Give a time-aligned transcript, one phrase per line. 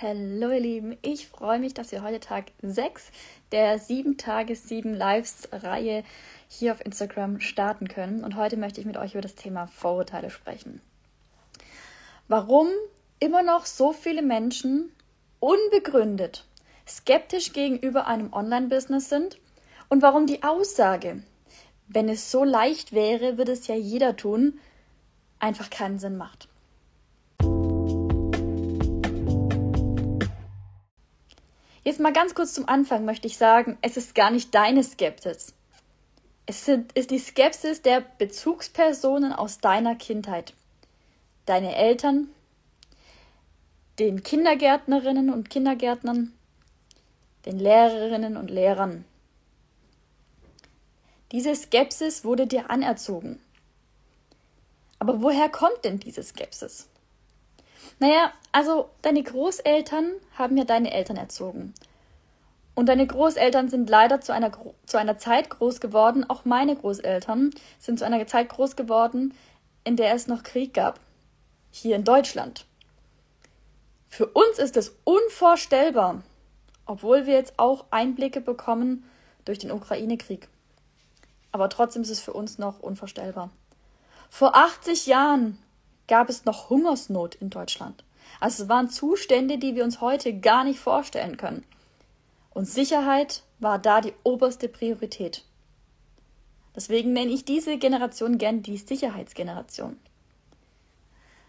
[0.00, 3.10] Hallo ihr Lieben, ich freue mich, dass wir heute Tag 6
[3.50, 6.04] der 7 Tage 7 Lives Reihe
[6.46, 8.22] hier auf Instagram starten können.
[8.22, 10.80] Und heute möchte ich mit euch über das Thema Vorurteile sprechen.
[12.28, 12.68] Warum
[13.18, 14.92] immer noch so viele Menschen
[15.40, 16.44] unbegründet
[16.86, 19.40] skeptisch gegenüber einem Online-Business sind
[19.88, 21.24] und warum die Aussage,
[21.88, 24.60] wenn es so leicht wäre, würde es ja jeder tun,
[25.40, 26.47] einfach keinen Sinn macht.
[31.88, 35.54] Jetzt mal ganz kurz zum Anfang möchte ich sagen, es ist gar nicht deine Skepsis.
[36.44, 40.52] Es ist die Skepsis der Bezugspersonen aus deiner Kindheit.
[41.46, 42.28] Deine Eltern,
[43.98, 46.34] den Kindergärtnerinnen und Kindergärtnern,
[47.46, 49.06] den Lehrerinnen und Lehrern.
[51.32, 53.40] Diese Skepsis wurde dir anerzogen.
[54.98, 56.86] Aber woher kommt denn diese Skepsis?
[57.98, 61.74] Naja, also deine Großeltern haben ja deine Eltern erzogen.
[62.74, 64.52] Und deine Großeltern sind leider zu einer,
[64.86, 67.50] zu einer Zeit groß geworden, auch meine Großeltern
[67.80, 69.34] sind zu einer Zeit groß geworden,
[69.82, 71.00] in der es noch Krieg gab.
[71.72, 72.66] Hier in Deutschland.
[74.06, 76.22] Für uns ist es unvorstellbar,
[76.86, 79.04] obwohl wir jetzt auch Einblicke bekommen
[79.44, 80.48] durch den Ukraine-Krieg.
[81.50, 83.50] Aber trotzdem ist es für uns noch unvorstellbar.
[84.30, 85.58] Vor 80 Jahren
[86.08, 88.04] gab es noch Hungersnot in Deutschland.
[88.40, 91.64] Also es waren Zustände, die wir uns heute gar nicht vorstellen können.
[92.50, 95.44] Und Sicherheit war da die oberste Priorität.
[96.74, 99.98] Deswegen nenne ich diese Generation gern die Sicherheitsgeneration.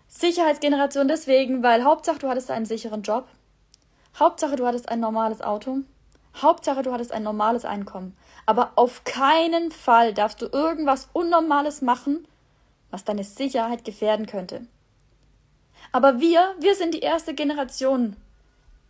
[0.08, 3.28] Sicherheitsgeneration deswegen, weil Hauptsache du hattest einen sicheren Job,
[4.18, 5.80] Hauptsache du hattest ein normales Auto,
[6.36, 8.18] Hauptsache du hattest ein normales Einkommen.
[8.46, 12.28] Aber auf keinen Fall darfst du irgendwas Unnormales machen,
[12.92, 14.66] was deine Sicherheit gefährden könnte.
[15.92, 18.16] Aber wir, wir sind die erste Generation,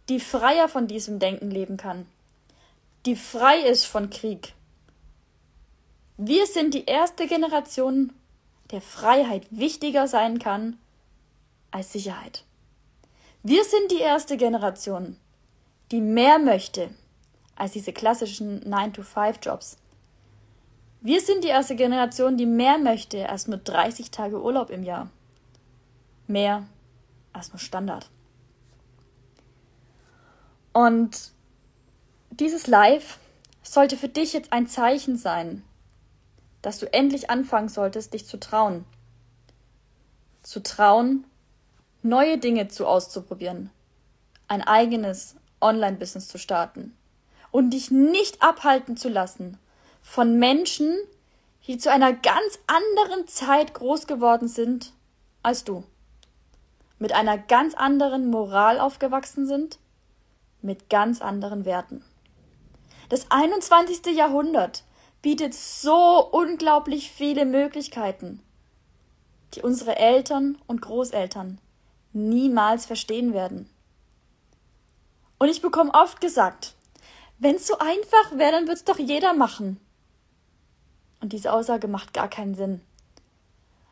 [0.10, 2.06] die freier von diesem Denken leben kann,
[3.06, 4.54] die frei ist von Krieg.
[6.18, 8.12] Wir sind die erste Generation,
[8.72, 10.78] der Freiheit wichtiger sein kann
[11.72, 12.44] als Sicherheit.
[13.42, 15.16] Wir sind die erste Generation,
[15.92, 16.90] die mehr möchte
[17.56, 19.78] als diese klassischen 9-to-5-Jobs,
[21.02, 25.10] wir sind die erste Generation, die mehr möchte als nur 30 Tage Urlaub im Jahr.
[26.28, 26.66] Mehr
[27.32, 28.10] als nur Standard.
[30.74, 31.32] Und
[32.32, 33.18] dieses Live
[33.64, 35.64] sollte für dich jetzt ein Zeichen sein,
[36.62, 38.86] dass du endlich anfangen solltest, dich zu trauen.
[40.44, 41.26] Zu trauen,
[42.02, 43.70] neue Dinge zu auszuprobieren,
[44.48, 46.96] ein eigenes Online-Business zu starten
[47.52, 49.58] und dich nicht abhalten zu lassen
[50.02, 50.98] von Menschen,
[51.68, 54.94] die zu einer ganz anderen Zeit groß geworden sind
[55.44, 55.84] als du.
[56.98, 59.80] Mit einer ganz anderen Moral aufgewachsen sind,
[60.62, 62.04] mit ganz anderen Werten.
[63.10, 64.16] Das 21.
[64.16, 64.84] Jahrhundert
[65.22, 68.42] bietet so unglaublich viele Möglichkeiten,
[69.54, 71.60] die unsere Eltern und Großeltern
[72.14, 73.70] niemals verstehen werden.
[75.38, 76.76] Und ich bekomme oft gesagt,
[77.40, 79.80] wenn es so einfach wäre, dann würde es doch jeder machen.
[81.22, 82.82] Und diese Aussage macht gar keinen Sinn.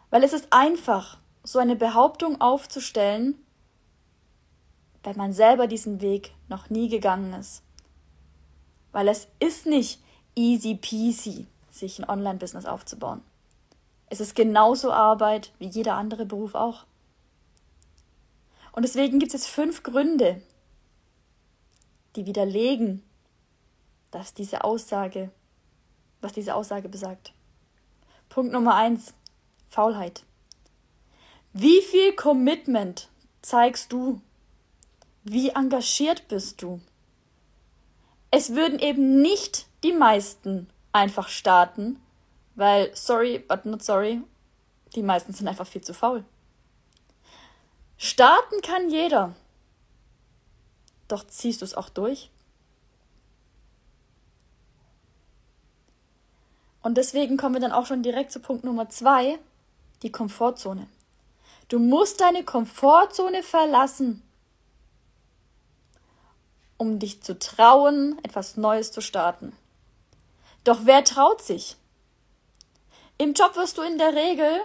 [0.10, 1.18] Weil es ist einfach,
[1.48, 3.36] so eine Behauptung aufzustellen,
[5.04, 7.64] wenn man selber diesen Weg noch nie gegangen ist.
[8.92, 10.02] Weil es ist nicht
[10.36, 13.22] easy peasy, sich ein Online-Business aufzubauen.
[14.10, 16.86] Es ist genauso Arbeit wie jeder andere Beruf auch.
[18.74, 20.42] Und deswegen gibt es fünf Gründe,
[22.18, 23.04] die widerlegen,
[24.12, 25.32] dass diese Aussage
[26.22, 27.34] was diese Aussage besagt.
[28.30, 29.14] Punkt Nummer eins:
[29.70, 30.24] Faulheit.
[31.54, 33.10] Wie viel Commitment
[33.42, 34.22] zeigst du?
[35.24, 36.80] Wie engagiert bist du?
[38.32, 42.00] Es würden eben nicht die meisten einfach starten,
[42.56, 44.22] weil, sorry, but not sorry,
[44.96, 46.24] die meisten sind einfach viel zu faul.
[47.98, 49.36] Starten kann jeder.
[51.08, 52.30] Doch ziehst du es auch durch?
[56.88, 59.40] Und deswegen kommen wir dann auch schon direkt zu Punkt Nummer zwei,
[60.04, 60.88] die Komfortzone.
[61.68, 64.24] Du musst deine Komfortzone verlassen,
[66.78, 69.52] um dich zu trauen, etwas Neues zu starten.
[70.64, 71.76] Doch wer traut sich?
[73.18, 74.62] Im Job wirst du in der Regel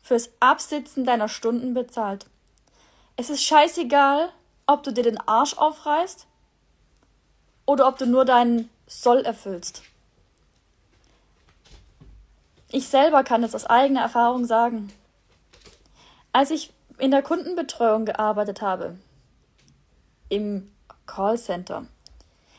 [0.00, 2.26] fürs Absitzen deiner Stunden bezahlt.
[3.16, 4.28] Es ist scheißegal,
[4.66, 6.28] ob du dir den Arsch aufreißt
[7.64, 9.82] oder ob du nur deinen Soll erfüllst.
[12.76, 14.92] Ich selber kann es aus eigener Erfahrung sagen.
[16.34, 18.98] Als ich in der Kundenbetreuung gearbeitet habe,
[20.28, 20.70] im
[21.06, 21.86] Callcenter.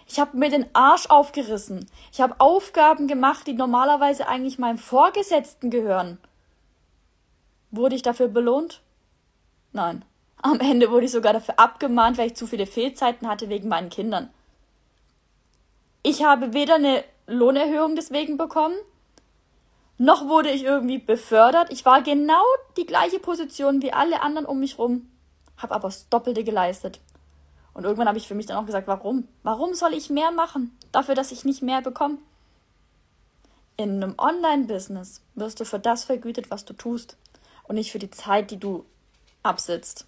[0.07, 1.87] Ich habe mir den Arsch aufgerissen.
[2.11, 6.17] Ich habe Aufgaben gemacht, die normalerweise eigentlich meinem Vorgesetzten gehören.
[7.69, 8.81] Wurde ich dafür belohnt?
[9.71, 10.03] Nein.
[10.41, 13.89] Am Ende wurde ich sogar dafür abgemahnt, weil ich zu viele Fehlzeiten hatte wegen meinen
[13.89, 14.31] Kindern.
[16.01, 18.77] Ich habe weder eine Lohnerhöhung deswegen bekommen,
[19.97, 21.71] noch wurde ich irgendwie befördert.
[21.71, 22.43] Ich war genau
[22.77, 25.09] die gleiche Position wie alle anderen um mich rum,
[25.57, 26.99] habe aber das Doppelte geleistet.
[27.73, 29.27] Und irgendwann habe ich für mich dann auch gesagt, warum?
[29.43, 30.75] Warum soll ich mehr machen?
[30.91, 32.17] Dafür, dass ich nicht mehr bekomme?
[33.75, 37.17] In einem Online-Business wirst du für das vergütet, was du tust
[37.67, 38.85] und nicht für die Zeit, die du
[39.43, 40.07] absitzt.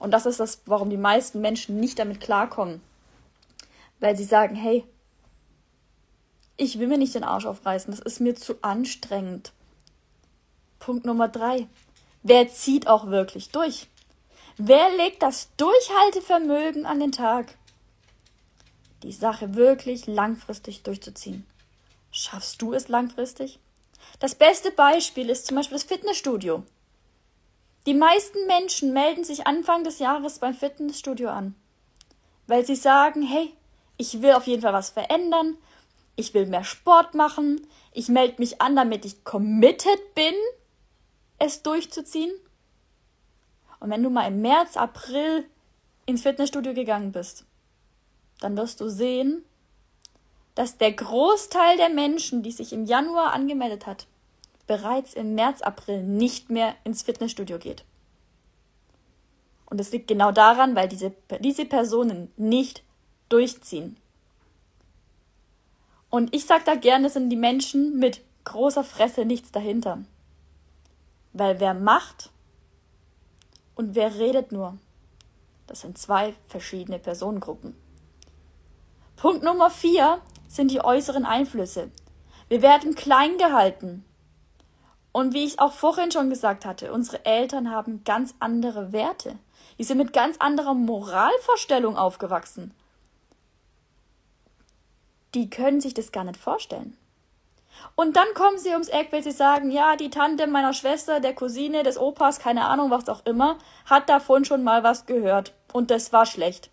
[0.00, 2.80] Und das ist das, warum die meisten Menschen nicht damit klarkommen.
[4.00, 4.84] Weil sie sagen, hey,
[6.62, 9.52] ich will mir nicht den Arsch aufreißen, das ist mir zu anstrengend.
[10.78, 11.66] Punkt Nummer drei.
[12.22, 13.88] Wer zieht auch wirklich durch?
[14.56, 17.58] Wer legt das Durchhaltevermögen an den Tag?
[19.02, 21.44] Die Sache wirklich langfristig durchzuziehen.
[22.12, 23.58] Schaffst du es langfristig?
[24.20, 26.62] Das beste Beispiel ist zum Beispiel das Fitnessstudio.
[27.86, 31.56] Die meisten Menschen melden sich Anfang des Jahres beim Fitnessstudio an,
[32.46, 33.52] weil sie sagen, hey,
[33.96, 35.56] ich will auf jeden Fall was verändern,
[36.16, 40.34] ich will mehr Sport machen, ich melde mich an, damit ich committed bin,
[41.38, 42.32] es durchzuziehen.
[43.80, 45.44] Und wenn du mal im März, April
[46.06, 47.44] ins Fitnessstudio gegangen bist,
[48.40, 49.44] dann wirst du sehen,
[50.54, 54.06] dass der Großteil der Menschen, die sich im Januar angemeldet hat,
[54.66, 57.84] bereits im März, April nicht mehr ins Fitnessstudio geht.
[59.66, 62.82] Und es liegt genau daran, weil diese, diese Personen nicht
[63.28, 63.96] durchziehen.
[66.14, 70.04] Und ich sage da gerne, sind die Menschen mit großer Fresse nichts dahinter.
[71.32, 72.28] Weil wer macht
[73.76, 74.76] und wer redet nur,
[75.66, 77.74] das sind zwei verschiedene Personengruppen.
[79.16, 81.90] Punkt Nummer vier sind die äußeren Einflüsse.
[82.48, 84.04] Wir werden klein gehalten.
[85.12, 89.38] Und wie ich auch vorhin schon gesagt hatte, unsere Eltern haben ganz andere Werte.
[89.78, 92.74] Die sind mit ganz anderer Moralvorstellung aufgewachsen.
[95.34, 96.96] Die können sich das gar nicht vorstellen.
[97.94, 101.34] Und dann kommen sie ums Eck, weil sie sagen, ja, die Tante meiner Schwester, der
[101.34, 105.52] Cousine, des Opas, keine Ahnung, was auch immer, hat davon schon mal was gehört.
[105.72, 106.70] Und das war schlecht.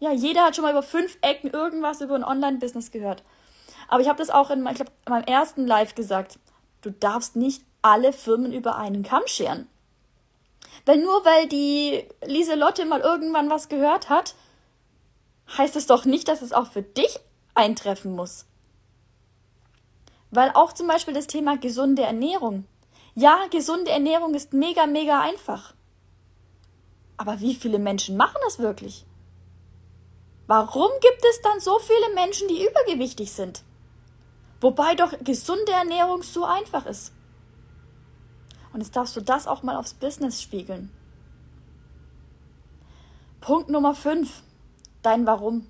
[0.00, 3.22] Ja, jeder hat schon mal über fünf Ecken irgendwas über ein Online-Business gehört.
[3.88, 6.38] Aber ich habe das auch in, ich glaub, in meinem ersten Live gesagt.
[6.82, 9.68] Du darfst nicht alle Firmen über einen Kamm scheren.
[10.86, 14.34] Weil nur weil die Lieselotte mal irgendwann was gehört hat,
[15.56, 17.18] heißt es doch nicht, dass es auch für dich
[17.58, 18.46] eintreffen muss.
[20.30, 22.64] Weil auch zum Beispiel das Thema gesunde Ernährung.
[23.14, 25.74] Ja, gesunde Ernährung ist mega, mega einfach.
[27.16, 29.04] Aber wie viele Menschen machen das wirklich?
[30.46, 33.64] Warum gibt es dann so viele Menschen, die übergewichtig sind?
[34.60, 37.12] Wobei doch gesunde Ernährung so einfach ist.
[38.72, 40.92] Und jetzt darfst du das auch mal aufs Business spiegeln.
[43.40, 44.42] Punkt Nummer 5.
[45.02, 45.68] Dein Warum.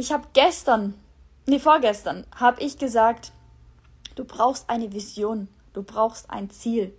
[0.00, 0.94] Ich habe gestern,
[1.44, 3.32] nee, vorgestern, habe ich gesagt,
[4.14, 6.96] du brauchst eine Vision, du brauchst ein Ziel.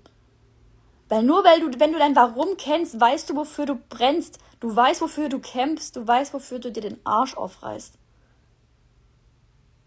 [1.09, 4.75] Weil nur weil du, wenn du dein Warum kennst, weißt du, wofür du brennst, du
[4.75, 7.95] weißt, wofür du kämpfst, du weißt, wofür du dir den Arsch aufreißt.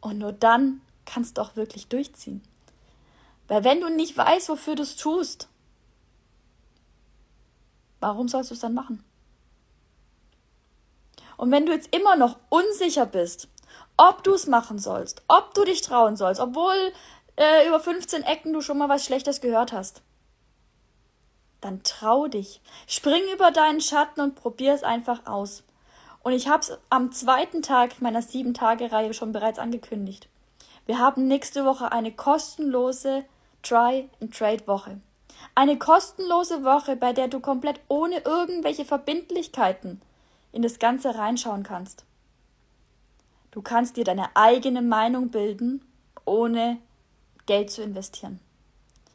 [0.00, 2.42] Und nur dann kannst du auch wirklich durchziehen.
[3.46, 5.48] Weil wenn du nicht weißt, wofür du es tust,
[8.00, 9.04] warum sollst du es dann machen?
[11.44, 13.48] Und wenn du jetzt immer noch unsicher bist,
[13.98, 16.74] ob du es machen sollst, ob du dich trauen sollst, obwohl
[17.36, 20.00] äh, über 15 Ecken du schon mal was Schlechtes gehört hast,
[21.60, 22.62] dann trau dich.
[22.86, 25.64] Spring über deinen Schatten und probier es einfach aus.
[26.22, 30.30] Und ich habe es am zweiten Tag meiner sieben Tage Reihe schon bereits angekündigt.
[30.86, 33.26] Wir haben nächste Woche eine kostenlose
[33.62, 34.98] Try and Trade Woche.
[35.54, 40.00] Eine kostenlose Woche, bei der du komplett ohne irgendwelche Verbindlichkeiten
[40.54, 42.04] in das Ganze reinschauen kannst.
[43.50, 45.84] Du kannst dir deine eigene Meinung bilden,
[46.24, 46.78] ohne
[47.46, 48.38] Geld zu investieren.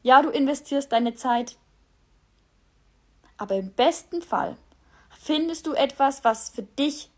[0.04, 1.58] Ja, du investierst deine Zeit.
[3.38, 4.58] Aber im besten Fall
[5.18, 7.10] findest du etwas, was für dich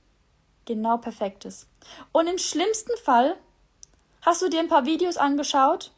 [0.66, 1.68] genau perfekt ist.
[2.12, 3.36] Und im schlimmsten Fall
[4.22, 5.92] hast du dir ein paar Videos angeschaut,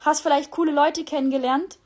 [0.00, 1.78] hast vielleicht coole Leute kennengelernt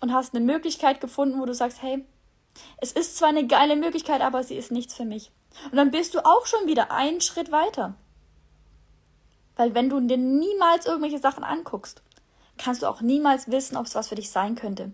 [0.00, 2.06] und hast eine Möglichkeit gefunden, wo du sagst, hey,
[2.78, 5.30] es ist zwar eine geile Möglichkeit, aber sie ist nichts für mich.
[5.70, 7.94] Und dann bist du auch schon wieder einen Schritt weiter.
[9.56, 12.02] Weil wenn du dir niemals irgendwelche Sachen anguckst,
[12.56, 14.92] kannst du auch niemals wissen, ob es was für dich sein könnte.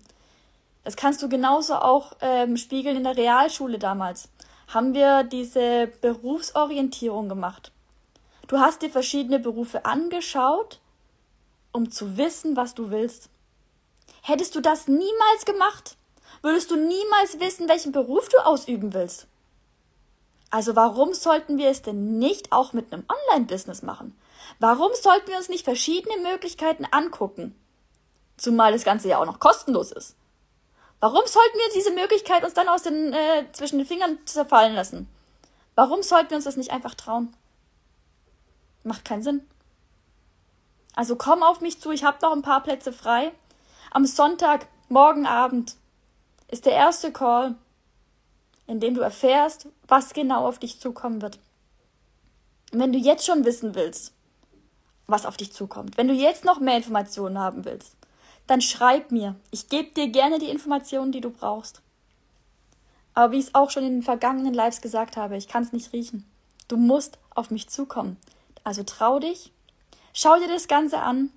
[0.84, 4.28] Das kannst du genauso auch ähm, spiegeln in der Realschule damals.
[4.68, 7.72] Haben wir diese Berufsorientierung gemacht.
[8.48, 10.80] Du hast dir verschiedene Berufe angeschaut,
[11.72, 13.28] um zu wissen, was du willst.
[14.22, 15.96] Hättest du das niemals gemacht,
[16.42, 19.26] würdest du niemals wissen, welchen Beruf du ausüben willst.
[20.50, 24.16] Also warum sollten wir es denn nicht auch mit einem Online-Business machen?
[24.58, 27.54] Warum sollten wir uns nicht verschiedene Möglichkeiten angucken?
[28.36, 30.14] Zumal das Ganze ja auch noch kostenlos ist.
[31.00, 35.08] Warum sollten wir diese Möglichkeit uns dann aus den, äh, zwischen den Fingern zerfallen lassen?
[35.74, 37.34] Warum sollten wir uns das nicht einfach trauen?
[38.82, 39.46] Macht keinen Sinn.
[40.94, 43.32] Also komm auf mich zu, ich habe noch ein paar Plätze frei.
[43.90, 45.76] Am Sonntag, morgen Abend,
[46.48, 47.54] ist der erste Call,
[48.66, 51.38] in dem du erfährst, was genau auf dich zukommen wird.
[52.72, 54.12] Und wenn du jetzt schon wissen willst,
[55.06, 57.96] was auf dich zukommt, wenn du jetzt noch mehr Informationen haben willst,
[58.46, 59.36] dann schreib mir.
[59.50, 61.82] Ich gebe dir gerne die Informationen, die du brauchst.
[63.14, 65.72] Aber wie ich es auch schon in den vergangenen Lives gesagt habe, ich kann es
[65.72, 66.24] nicht riechen.
[66.68, 68.18] Du musst auf mich zukommen.
[68.62, 69.52] Also trau dich,
[70.12, 71.30] schau dir das Ganze an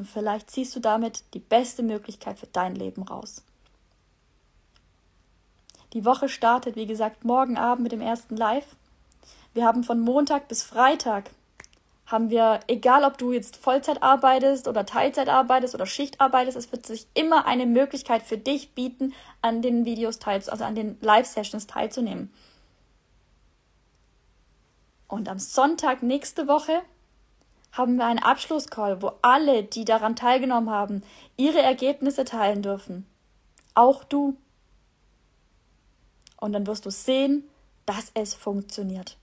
[0.00, 3.44] und vielleicht ziehst du damit die beste Möglichkeit für dein Leben raus.
[5.92, 8.76] Die Woche startet, wie gesagt, morgen Abend mit dem ersten Live.
[9.52, 11.30] Wir haben von Montag bis Freitag
[12.06, 16.72] haben wir, egal ob du jetzt Vollzeit arbeitest oder Teilzeit arbeitest oder Schicht arbeitest, es
[16.72, 20.96] wird sich immer eine Möglichkeit für dich bieten, an den Videos teilzunehmen, also an den
[21.02, 22.32] Live-Sessions teilzunehmen.
[25.08, 26.80] Und am Sonntag nächste Woche
[27.72, 31.02] haben wir einen Abschlusscall, wo alle, die daran teilgenommen haben,
[31.36, 33.06] ihre Ergebnisse teilen dürfen.
[33.74, 34.36] Auch du.
[36.36, 37.48] Und dann wirst du sehen,
[37.86, 39.16] dass es funktioniert.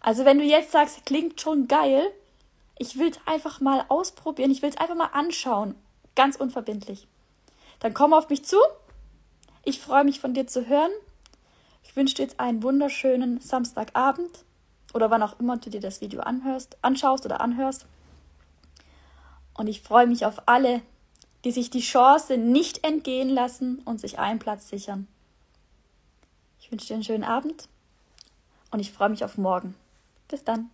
[0.00, 2.10] Also wenn du jetzt sagst, klingt schon geil,
[2.78, 5.76] ich will es einfach mal ausprobieren, ich will es einfach mal anschauen,
[6.16, 7.06] ganz unverbindlich,
[7.78, 8.56] dann komm auf mich zu.
[9.64, 10.90] Ich freue mich von dir zu hören.
[11.84, 14.44] Ich wünsche dir jetzt einen wunderschönen Samstagabend
[14.92, 17.86] oder wann auch immer du dir das Video anhörst, anschaust oder anhörst.
[19.54, 20.82] Und ich freue mich auf alle,
[21.44, 25.08] die sich die Chance nicht entgehen lassen und sich einen Platz sichern.
[26.60, 27.68] Ich wünsche dir einen schönen Abend
[28.70, 29.74] und ich freue mich auf morgen.
[30.28, 30.70] Bis dann.